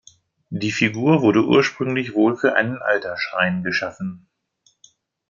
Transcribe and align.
Die 0.49 0.71
Figur 0.71 1.21
wurde 1.21 1.45
ursprünglich 1.45 2.15
wohl 2.15 2.35
für 2.35 2.55
einen 2.55 2.79
Altarschrein 2.81 3.63
geschaffen. 3.63 4.25